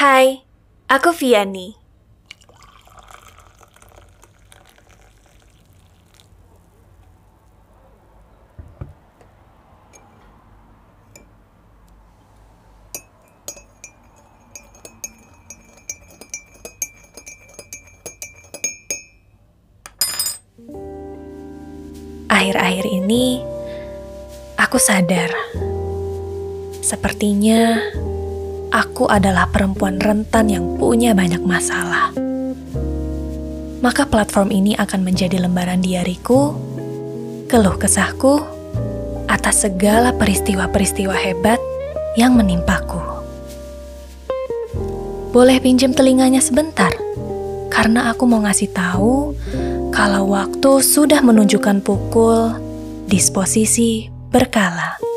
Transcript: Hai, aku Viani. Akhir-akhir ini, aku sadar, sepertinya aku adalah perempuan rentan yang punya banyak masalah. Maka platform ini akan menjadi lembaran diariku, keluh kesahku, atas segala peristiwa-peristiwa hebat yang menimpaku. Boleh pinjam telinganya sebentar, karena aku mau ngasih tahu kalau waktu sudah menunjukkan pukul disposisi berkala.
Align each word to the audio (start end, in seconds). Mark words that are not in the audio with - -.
Hai, 0.00 0.40
aku 0.88 1.12
Viani. 1.12 1.76
Akhir-akhir 22.32 22.88
ini, 22.88 23.44
aku 24.56 24.80
sadar, 24.80 25.28
sepertinya 26.80 27.76
aku 28.80 29.04
adalah 29.12 29.44
perempuan 29.52 30.00
rentan 30.00 30.48
yang 30.48 30.80
punya 30.80 31.12
banyak 31.12 31.44
masalah. 31.44 32.16
Maka 33.84 34.08
platform 34.08 34.48
ini 34.48 34.72
akan 34.76 35.04
menjadi 35.04 35.36
lembaran 35.40 35.84
diariku, 35.84 36.56
keluh 37.48 37.76
kesahku, 37.76 38.40
atas 39.28 39.68
segala 39.68 40.16
peristiwa-peristiwa 40.16 41.12
hebat 41.12 41.60
yang 42.16 42.32
menimpaku. 42.36 43.00
Boleh 45.30 45.60
pinjam 45.60 45.92
telinganya 45.92 46.40
sebentar, 46.40 46.90
karena 47.68 48.10
aku 48.12 48.24
mau 48.24 48.42
ngasih 48.42 48.72
tahu 48.72 49.36
kalau 49.92 50.32
waktu 50.32 50.80
sudah 50.82 51.20
menunjukkan 51.20 51.84
pukul 51.84 52.56
disposisi 53.06 54.08
berkala. 54.28 55.09